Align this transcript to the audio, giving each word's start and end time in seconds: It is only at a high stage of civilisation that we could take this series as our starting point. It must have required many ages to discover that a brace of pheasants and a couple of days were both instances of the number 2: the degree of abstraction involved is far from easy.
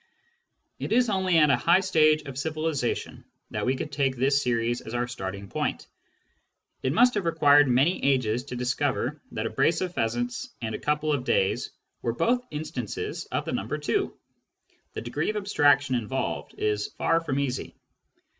It 0.79 0.91
is 0.91 1.11
only 1.11 1.37
at 1.37 1.51
a 1.51 1.55
high 1.57 1.81
stage 1.81 2.23
of 2.23 2.35
civilisation 2.35 3.23
that 3.51 3.67
we 3.67 3.75
could 3.75 3.91
take 3.91 4.15
this 4.17 4.41
series 4.41 4.81
as 4.81 4.95
our 4.95 5.07
starting 5.07 5.47
point. 5.47 5.85
It 6.81 6.91
must 6.91 7.13
have 7.13 7.25
required 7.25 7.67
many 7.67 8.03
ages 8.03 8.45
to 8.45 8.55
discover 8.55 9.21
that 9.33 9.45
a 9.45 9.51
brace 9.51 9.79
of 9.79 9.93
pheasants 9.93 10.49
and 10.59 10.73
a 10.73 10.79
couple 10.79 11.13
of 11.13 11.23
days 11.23 11.69
were 12.01 12.13
both 12.13 12.43
instances 12.49 13.25
of 13.25 13.45
the 13.45 13.51
number 13.53 13.77
2: 13.77 14.11
the 14.93 15.01
degree 15.01 15.29
of 15.29 15.35
abstraction 15.35 15.93
involved 15.93 16.55
is 16.57 16.87
far 16.97 17.21
from 17.21 17.37
easy. 17.37 17.75